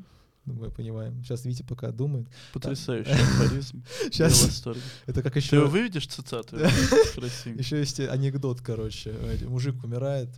[0.45, 1.23] Мы понимаем.
[1.23, 2.27] Сейчас Витя пока думает.
[2.53, 3.83] Потрясающий афоризм.
[4.11, 4.63] Я в Сейчас
[5.07, 6.57] это как Ты еще выведешь цитату?
[6.57, 9.11] Еще есть анекдот, короче.
[9.11, 10.29] Э, Мужик умирает,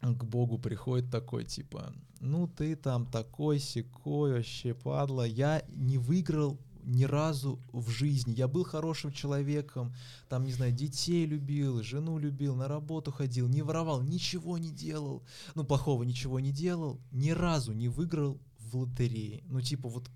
[0.00, 5.24] к Богу приходит такой, типа, ну ты там такой секой, вообще падла.
[5.24, 8.34] Я не выиграл ни разу в жизни.
[8.34, 9.94] Я был хорошим человеком,
[10.28, 15.22] там, не знаю, детей любил, жену любил, на работу ходил, не воровал, ничего не делал.
[15.54, 18.38] Ну, плохого ничего не делал, ни разу не выиграл
[18.74, 19.42] в лотерее.
[19.46, 20.10] Ну, типа, вот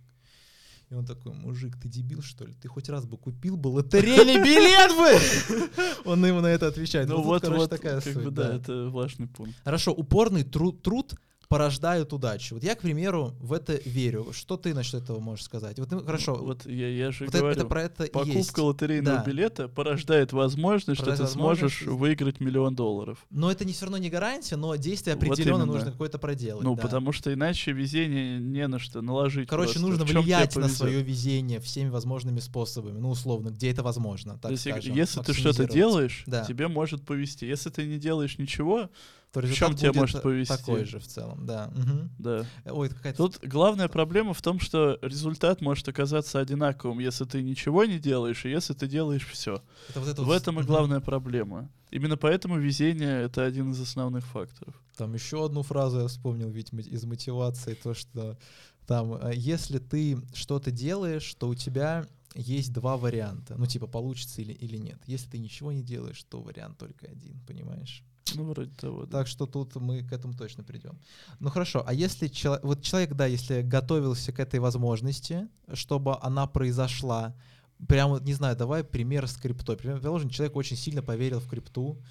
[0.91, 2.55] и он такой, мужик, ты дебил, что ли?
[2.55, 5.69] Ты хоть раз бы купил бы лотерейный билет бы?
[6.11, 7.11] Он ему на это отвечает.
[7.11, 8.55] Ну тут, вот, короче, такая как бы да.
[8.55, 9.55] это важный пункт.
[9.65, 11.13] Хорошо, упорный тру- труд
[11.49, 12.55] порождает удачу.
[12.57, 14.27] Вот я, к примеру, в это верю.
[14.33, 15.79] Что ты насчет этого можешь сказать?
[15.79, 18.59] Вот, ну, хорошо, вот, Вот я, я же это, говорю, это про это покупка есть.
[18.59, 19.25] лотерейного Да.
[19.25, 23.27] билета порождает возможность, что ты Порождает сможешь выиграть миллион долларов.
[23.31, 25.73] Но это не все равно не гарантия, но действие Вот определенно именно.
[25.73, 26.63] нужно какое-то проделать.
[26.63, 26.83] Ну, да.
[26.83, 29.49] потому что иначе везение не на что наложить.
[29.49, 29.89] Короче, просто.
[29.89, 32.99] нужно влиять на свое везение всеми возможными способами.
[32.99, 34.33] Ну, условно, где это возможно.
[34.35, 36.45] Так То есть, скажем, если ты что-то делаешь, Да.
[36.45, 37.47] тебе может повести.
[37.47, 38.91] Если ты не делаешь ничего,
[39.33, 40.57] то результат тебе будет может повести?
[40.57, 41.71] такой же в целом, да.
[41.75, 42.11] Мгм.
[42.19, 42.47] да.
[42.67, 47.85] Ой, какая-то Тут главная проблема в том, что результат может оказаться одинаковым, если ты ничего
[47.85, 49.63] не делаешь, и если ты делаешь все.
[49.91, 51.69] это вот это В вот- этом и главная проблема.
[51.91, 54.75] Именно поэтому везение это один из основных факторов.
[54.97, 58.37] Там еще одну фразу я вспомнил ведь из мотивации, то что
[58.87, 63.55] там, э, если ты что-то делаешь, то у тебя есть два варианта.
[63.59, 64.99] Ну, типа, получится или, или нет.
[65.07, 68.03] Если ты ничего не делаешь, то вариант только один, понимаешь?
[68.35, 69.19] Ну, вроде того, да.
[69.19, 70.99] Так что тут мы к этому точно придем.
[71.41, 76.47] Ну хорошо, а если чело- вот человек, да, если готовился к этой возможности, чтобы она
[76.47, 77.35] произошла,
[77.87, 79.77] прямо, не знаю, давай пример с криптой.
[79.77, 82.03] Пример, Предположим, человек очень сильно поверил в крипту,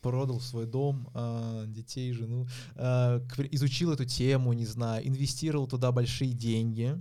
[0.00, 2.46] продал свой дом, а, детей, жену,
[2.76, 3.22] а,
[3.52, 7.00] изучил эту тему, не знаю, инвестировал туда большие деньги,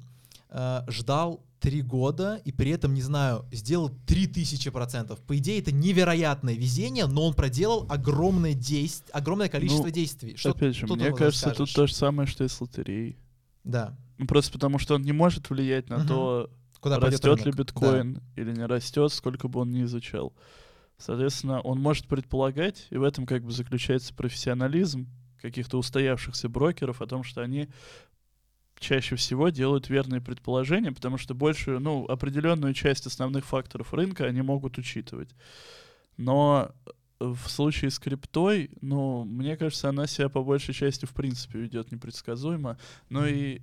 [0.55, 5.19] а, ждал три года и при этом, не знаю, сделал 3000 процентов.
[5.21, 9.09] По идее, это невероятное везение, но он проделал огромное, действ...
[9.13, 10.35] огромное количество Ну, действий.
[10.35, 13.17] Что Опять же, мне кажется, тут то же самое, что и с лотереей.
[13.63, 13.97] Да.
[14.17, 16.07] Ну, просто потому что он не может влиять на Мгм.
[16.07, 16.49] то,
[16.81, 17.55] Куда растет ли рынок.
[17.55, 17.63] Да.
[17.63, 20.33] биткоин или не растет, сколько бы он ни изучал.
[20.97, 25.07] Соответственно, он может предполагать, и в этом как бы заключается профессионализм
[25.41, 27.69] каких-то устоявшихся брокеров о том, что они
[28.83, 34.41] чаще всего делают верные предположения, потому что большую, ну, определенную часть основных факторов рынка они
[34.41, 35.29] могут учитывать.
[36.17, 36.71] Но
[37.19, 41.91] в случае с криптой, ну, мне кажется, она себя по большей части в принципе ведет
[41.91, 42.77] непредсказуемо.
[43.09, 43.61] Но и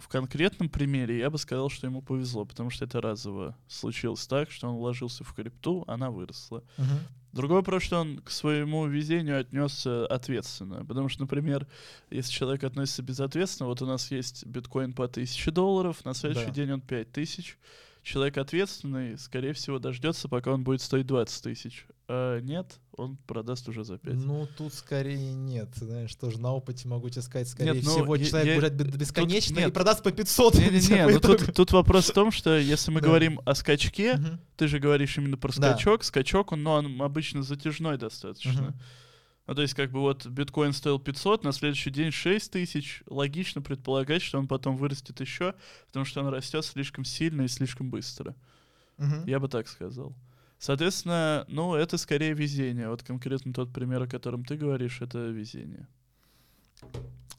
[0.00, 4.50] в конкретном примере я бы сказал, что ему повезло, потому что это разово случилось так,
[4.50, 6.62] что он вложился в крипту, она выросла.
[6.78, 6.98] Мгм.
[7.32, 10.84] Другой вопрос, что он к своему везению отнесся ответственно.
[10.84, 11.66] Потому что, например,
[12.10, 16.52] если человек относится безответственно, вот у нас есть биткоин по 1000 долларов, на следующий Да.
[16.52, 17.56] день он 5000.
[18.02, 21.86] Человек ответственный, скорее всего, дождется, пока он будет стоить 20 тысяч.
[22.08, 24.14] А нет, он продаст уже за 5.
[24.14, 25.68] Ну, тут скорее нет.
[25.76, 28.74] Знаешь, тоже на опыте могу тебе сказать, скорее Нет, ну, всего, я- человек я- будет
[28.92, 29.72] б- бесконечно и нет.
[29.72, 30.54] продаст по 500.
[30.56, 33.06] Не-не-не, ну тут, тут вопрос в том, что если мы Да.
[33.06, 34.40] говорим о скачке, Мгм.
[34.56, 35.70] ты же говоришь именно про Да.
[35.74, 36.02] скачок.
[36.02, 38.62] Скачок, он, ну, он обычно затяжной достаточно.
[38.62, 38.74] Мгм.
[39.52, 43.02] Ну, то есть, как бы вот биткоин стоил 500, на следующий день 6 тысяч.
[43.04, 45.54] Логично предполагать, что он потом вырастет еще,
[45.88, 48.34] потому что он растет слишком сильно и слишком быстро.
[48.96, 49.26] Мгм.
[49.26, 50.14] Я бы так сказал.
[50.58, 52.88] Соответственно, ну, это скорее везение.
[52.88, 55.86] Вот конкретно тот пример, о котором ты говоришь, это везение.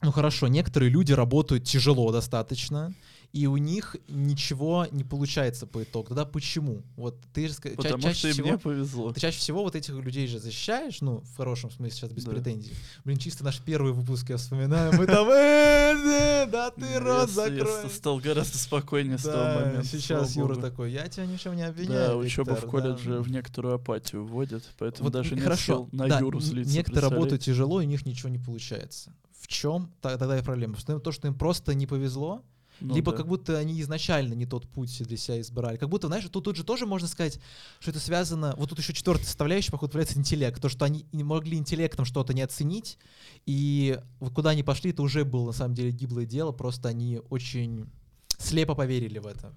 [0.04, 2.94] Ну хорошо, некоторые люди работают тяжело достаточно,
[3.32, 6.10] и у них ничего не получается по итогу.
[6.10, 6.84] Тогда почему?
[6.98, 9.12] Вот ты же ска- ча- Потому чаще что всего, не повезло.
[9.12, 12.32] ты чаще всего вот этих людей же защищаешь, ну, в хорошем смысле, сейчас без Да.
[12.32, 12.74] претензий.
[13.06, 17.34] Блин, чисто наш первый выпуск я вспоминаю, мы там, «Э, да ты Я рот я
[17.34, 17.89] закрой.
[17.89, 19.88] с- стал гораздо спокойнее с того момента.
[19.88, 22.10] сейчас Юра такой, я тебя ни чем не обвиняю.
[22.10, 23.22] Да, учеба в колледже да».
[23.22, 26.72] в некоторую апатию вводит, поэтому даже н- нет хорошо, сил на Юру злиться.
[26.76, 29.12] Некоторые работают тяжело, и у них ничего не получается.
[29.43, 30.77] В чем тогда и проблема?
[30.77, 32.45] Что то, что им просто не повезло,
[32.79, 33.17] Ну либо да.
[33.17, 35.75] как будто они изначально не тот путь для себя избрали.
[35.75, 37.41] Как будто, знаешь, тут, тут же тоже можно сказать,
[37.82, 38.53] что это связано...
[38.56, 40.62] Вот тут еще четвертая составляющая, походу, появляется интеллект.
[40.62, 42.97] То, что они не могли интеллектом что-то не оценить,
[43.45, 43.99] и
[44.34, 47.89] куда они пошли, это уже было, на самом деле, гиблое дело, просто они очень
[48.38, 49.53] слепо поверили в это.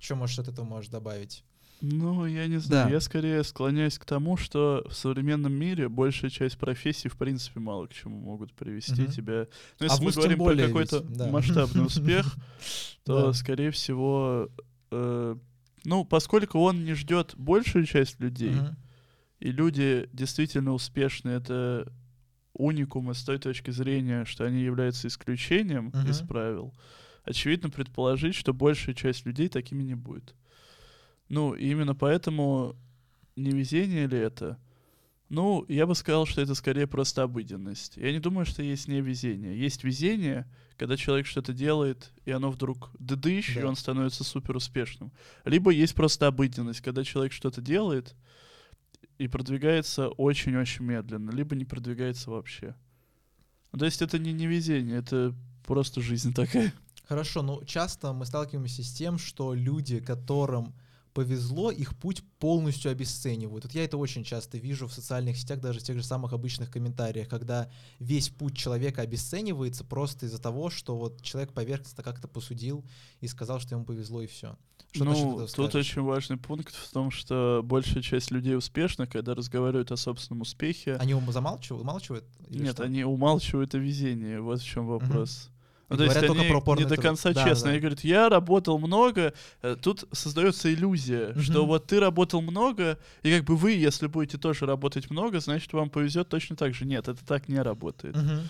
[0.00, 1.44] Что, может, от этого можешь добавить?
[1.84, 2.86] Ну, я не знаю.
[2.86, 2.90] Да.
[2.94, 7.88] Я скорее склоняюсь к тому, что в современном мире большая часть профессий, в принципе, мало
[7.88, 9.10] к чему могут привести Мгм.
[9.10, 9.48] тебя.
[9.80, 11.26] Ну, А если мы вуз тем говорим более про какой-то да.
[11.28, 12.36] масштабный успех,
[13.04, 13.32] то, Да.
[13.32, 14.48] скорее всего,
[14.92, 15.36] э,
[15.84, 18.54] ну, поскольку он не ждет большую часть людей,
[19.40, 21.92] и люди действительно успешны, это
[22.52, 26.72] уникумы с той точки зрения, что они являются исключением из правил,
[27.24, 30.36] очевидно предположить, что большая часть людей такими не будет.
[31.32, 32.76] Ну, и именно поэтому
[33.36, 34.58] невезение ли это?
[35.30, 37.96] Ну, я бы сказал, что это скорее просто обыденность.
[37.96, 39.58] Я не думаю, что есть невезение.
[39.58, 43.68] Есть везение, когда человек что-то делает, и оно вдруг дыдыщ, и Да.
[43.68, 45.10] он становится супер успешным.
[45.46, 48.14] Либо есть просто обыденность, когда человек что-то делает
[49.16, 52.74] и продвигается очень-очень медленно, либо не продвигается вообще.
[53.72, 56.74] Ну, То есть это не невезение, это просто жизнь такая.
[57.08, 60.74] Хорошо, ну часто мы сталкиваемся с тем, что люди, которым
[61.12, 63.64] повезло, их путь полностью обесценивают.
[63.64, 66.70] Вот я это очень часто вижу в социальных сетях, даже в тех же самых обычных
[66.70, 72.84] комментариях, когда весь путь человека обесценивается просто из-за того, что вот человек поверхностно как-то посудил
[73.20, 74.56] и сказал, что ему повезло и все.
[74.92, 75.74] Что ну, тут скажешь?
[75.74, 80.96] очень важный пункт в том, что большая часть людей успешна, когда разговаривают о собственном успехе.
[80.96, 81.14] Они
[81.80, 82.26] умалчивают?
[82.48, 82.84] Или Нет, что?
[82.84, 85.48] они умалчивают о везении, вот в чем вопрос.
[85.92, 87.64] Ну, то есть говорят только они про порный не до конца Да, честно.
[87.66, 87.70] да.
[87.70, 89.32] Они говорят, я работал много.
[89.62, 91.66] Э, Тут создается иллюзия, что Мгм.
[91.68, 95.90] вот ты работал много, и как бы вы, если будете тоже работать много, значит, вам
[95.90, 96.84] повезет точно так же.
[96.84, 98.16] Нет, это так не работает.
[98.16, 98.40] Мгм.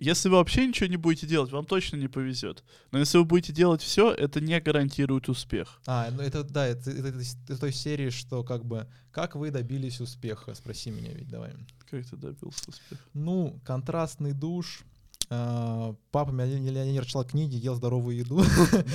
[0.00, 2.62] Если вы вообще ничего не будете делать, вам точно не повезет.
[2.92, 5.80] Но если вы будете делать все, это не гарантирует успех.
[5.86, 9.50] А, ну это, да, это, это из из той серии, что как бы, как вы
[9.50, 10.54] добились успеха?
[10.54, 11.50] Спроси меня ведь, давай.
[11.90, 13.02] Как ты добился успеха?
[13.12, 14.82] Ну, контрастный душ.
[15.30, 18.42] А, Папа миллионер читал книги, ел здоровую еду.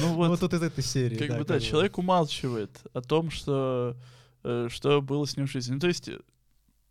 [0.01, 1.17] Ну Вот вот, тут из этой серии.
[1.17, 3.95] как да, бы да, человек умалчивает о том, что,
[4.43, 5.73] э, что было с ним в жизни.
[5.75, 6.09] Ну, то есть,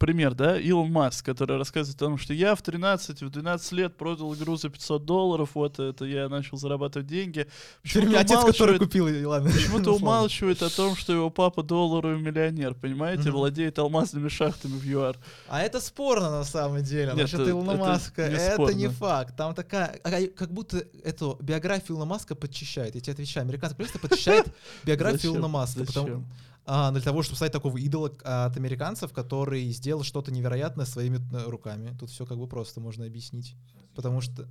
[0.03, 3.97] пример, да, Илон Маск, который рассказывает о том, что я в 13, в 12 лет
[3.97, 7.47] продал игру за 500 долларов, вот это я начал зарабатывать деньги.
[7.85, 9.51] Теперь Почему-то отец, который купил, и ладно.
[9.53, 13.39] Почему-то умалчивает о том, что его папа долларовый миллионер, понимаете, Мгм.
[13.39, 15.17] владеет алмазными шахтами в ЮАР.
[15.49, 17.13] А это спорно на самом деле.
[17.15, 18.29] Нет, Насчет Илона это Маска.
[18.29, 18.91] не Это не спорно.
[18.91, 19.37] факт.
[19.37, 22.97] Там такая, а, как будто эту биографию Илона Маска подчищает.
[22.97, 23.45] Я тебе отвечаю.
[23.45, 24.47] Американское правительство подчищает
[24.85, 25.33] биографию?
[25.33, 25.85] Илона Маска.
[25.85, 26.27] Зачем?
[26.65, 31.19] А, для того, чтобы стать такого идола а, от американцев, который сделал что-то невероятное своими
[31.35, 31.97] э, руками.
[31.99, 33.55] Тут все как бы просто можно объяснить.
[33.95, 34.49] Потому что,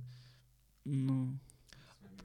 [0.84, 1.38] Ну,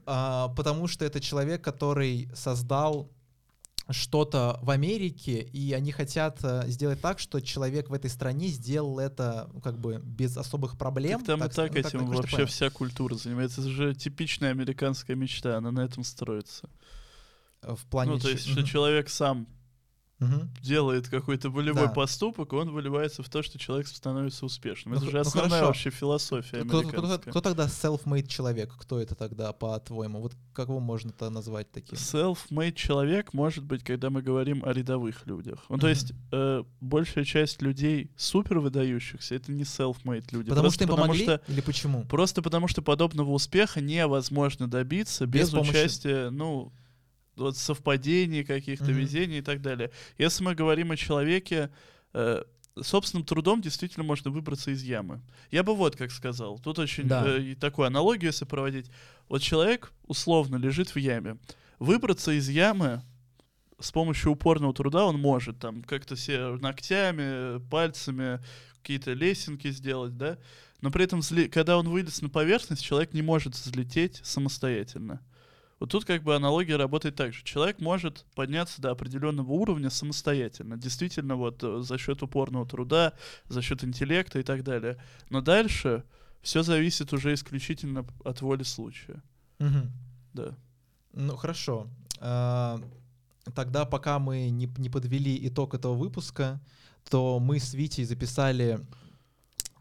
[0.06, 3.10] а, потому что это человек, который создал
[3.90, 8.98] что-то в Америке, и они хотят э, сделать так, что человек в этой стране сделал
[8.98, 11.24] это ну, как бы без особых проблем.
[11.24, 13.62] так там и с- так ну, этим ты вообще вся культура занимается.
[13.62, 16.68] Это же типичная американская мечта, она на этом строится.
[17.62, 18.12] Э, В плане...
[18.12, 19.46] Ну, то ч- есть, что человек сам
[20.20, 20.50] Мгм.
[20.62, 21.92] делает какой-то волевой Да.
[21.92, 24.94] поступок, он выливается в то, что человек становится успешным.
[24.94, 25.66] Ну, Это же ну, основная хорошо.
[25.66, 28.74] вообще философия Кто, кто- кто- кто тогда self-made человек?
[28.78, 30.20] Кто это тогда, по-твоему?
[30.20, 31.96] Вот кого можно-то назвать таким?
[31.96, 35.64] Self-made человек может быть, когда мы говорим о рядовых людях.
[35.68, 35.90] Ну, то Мгм.
[35.90, 40.48] есть, э, большая часть людей супер выдающихся это не self-made люди.
[40.48, 42.04] Потому Просто что им потому помогли что- или почему?
[42.06, 46.72] Просто потому что подобного успеха невозможно добиться Без без, помощи- участия, ну,
[47.38, 48.94] вот совпадений каких-то, Мгм.
[49.00, 49.90] везений и так далее.
[50.18, 51.70] Если мы говорим о человеке,
[52.14, 52.42] э,
[52.80, 55.20] собственным трудом действительно можно выбраться из ямы.
[55.50, 56.58] Я бы вот как сказал.
[56.58, 57.24] Тут очень Да.
[57.26, 58.86] э, такую аналогию, если проводить.
[59.28, 61.38] Вот человек условно лежит в яме.
[61.78, 63.02] Выбраться из ямы
[63.80, 68.40] с помощью упорного труда он может там как-то себе ногтями, пальцами
[68.80, 70.38] какие-то лесенки сделать, да,
[70.80, 71.20] но при этом,
[71.50, 75.20] когда он вылез на поверхность, человек не может взлететь самостоятельно.
[75.80, 77.44] Вот тут как бы аналогия работает так же.
[77.44, 83.12] Человек может подняться до определенного уровня самостоятельно, действительно вот э, за счет упорного труда,
[83.48, 84.96] за счет интеллекта и так далее.
[85.30, 86.04] Но дальше
[86.42, 89.22] все зависит уже исключительно от воли случая.
[89.58, 89.92] Мгм.
[90.32, 90.56] Да.
[91.12, 91.88] Ну, хорошо.
[92.20, 92.80] А,
[93.54, 96.60] Тогда, пока мы не, не подвели итог этого выпуска,
[97.08, 98.80] то мы с Витей записали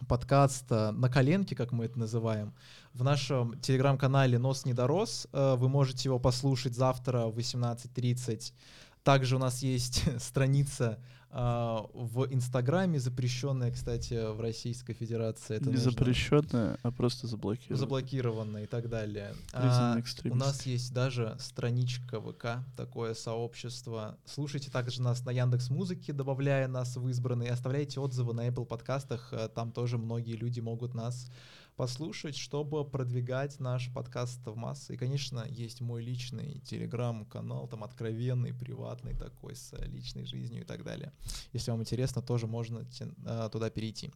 [0.07, 2.53] подкаст а, на коленке, как мы это называем,
[2.93, 5.27] в нашем телеграм-канале «Нос не дорос».
[5.33, 8.53] Э, Вы можете его послушать завтра в 18.30.
[9.03, 10.99] Также у нас есть страница
[11.31, 15.57] в Инстаграме, запрещенная, кстати, в Российской Федерации.
[15.57, 17.79] Это Не нужно- запрещенная, а просто заблокированная.
[17.79, 19.33] заблокированная и так далее.
[19.53, 19.97] А,
[20.29, 24.17] у нас есть даже страничка ВК, такое сообщество.
[24.25, 29.29] Слушайте также нас на Яндекс Музыке, добавляя нас в избранные, оставляйте отзывы на Apple подкастах,
[29.33, 31.29] э, там тоже многие люди могут нас
[31.77, 34.95] послушать, чтобы продвигать наш подкаст в массы.
[34.95, 40.83] И, конечно, есть мой личный телеграм-канал, там откровенный, приватный такой, с личной жизнью и так
[40.83, 41.13] далее.
[41.53, 42.83] Если вам интересно, тоже можно
[43.25, 44.11] э, туда перейти.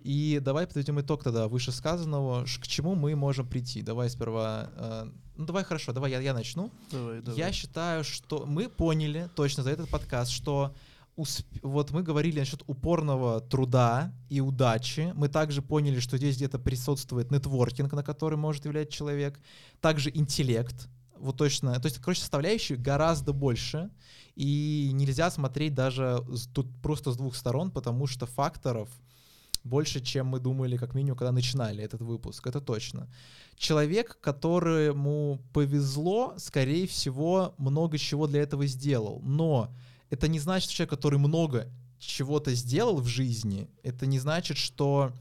[0.00, 2.44] И давай подведем итог тогда вышесказанного.
[2.44, 3.82] К чему мы можем прийти?
[3.82, 4.70] Давай сперва...
[4.76, 6.70] э, Ну, давай хорошо, давай я, я начну.
[6.92, 7.38] Давай, давай.
[7.38, 10.74] Я считаю, что мы поняли точно за этот подкаст, что
[11.16, 15.12] усп- вот мы говорили насчет упорного труда и удачи.
[15.14, 19.40] Мы также поняли, что здесь где-то присутствует нетворкинг, на который может являть человек.
[19.80, 20.88] Также интеллект.
[21.18, 21.80] Вот точно.
[21.80, 23.90] То есть, короче, составляющих гораздо больше.
[24.34, 28.90] И нельзя смотреть даже тут просто с двух сторон, потому что факторов
[29.64, 32.46] больше, чем мы думали, как минимум, когда начинали этот выпуск.
[32.46, 33.08] Это точно.
[33.56, 39.20] Человек, которому повезло, скорее всего, много чего для этого сделал.
[39.24, 39.74] Но
[40.10, 45.12] это не значит, что человек, который много чего-то сделал в жизни, это не значит, что...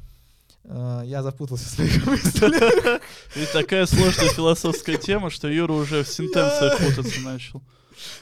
[0.64, 3.02] э, я запутался в своих мыслях.
[3.36, 7.62] Ведь такая сложная философская тема, что Юра уже в сентенциях путаться начал.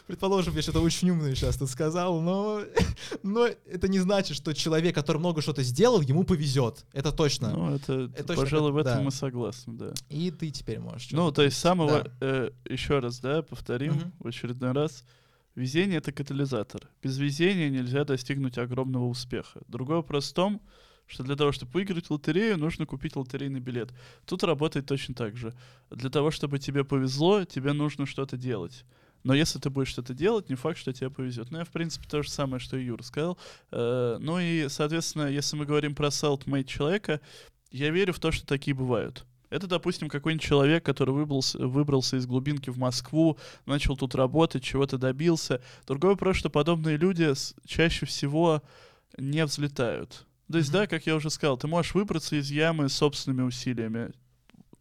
[0.05, 2.61] Предположим, я что-то очень умное сейчас тут сказал, но,
[3.23, 6.85] но это не значит, что человек, который много что-то сделал, ему повезет.
[6.93, 7.49] Это точно.
[7.49, 9.01] Ну, это, Это точно пожалуй, в этом да.
[9.01, 9.93] мы согласны, да.
[10.09, 11.09] И ты теперь можешь.
[11.11, 12.11] Ну, то есть самого, Да.
[12.21, 14.13] э, еще раз, да, повторим Мгм.
[14.19, 15.03] в очередной раз.
[15.55, 16.89] Везение— это катализатор.
[17.01, 19.61] Без везения нельзя достигнуть огромного успеха.
[19.67, 20.61] Другой вопрос в том,
[21.05, 23.91] что для того, чтобы выиграть лотерею, нужно купить лотерейный билет.
[24.25, 25.53] Тут работает точно так же.
[25.91, 28.83] Для того, чтобы тебе повезло, тебе нужно что-то делать.
[29.23, 31.51] Но если ты будешь что-то делать, не факт, что тебе повезет.
[31.51, 33.37] Ну, я, в принципе, то же самое, что и Юра сказал.
[33.71, 37.21] Э, ну и, соответственно, если мы говорим про self-made человека,
[37.71, 39.25] я верю в то, что такие бывают.
[39.53, 43.37] Это, допустим, какой-нибудь человек, который выбрался, выбрался из глубинки в Москву,
[43.67, 45.61] начал тут работать, чего-то добился.
[45.85, 47.31] Другой вопрос, что подобные люди
[47.67, 48.63] чаще всего
[49.15, 50.25] не взлетают.
[50.51, 50.79] То есть, Мгм.
[50.79, 54.11] да, как я уже сказал, ты можешь выбраться из ямы собственными усилиями.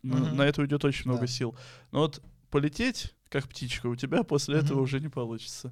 [0.02, 0.36] На, Мгм.
[0.36, 1.32] на это уйдет очень много Да.
[1.32, 1.54] сил.
[1.90, 4.84] Но вот полететь, как птичка, у тебя после этого Мгм.
[4.84, 5.70] уже не получится.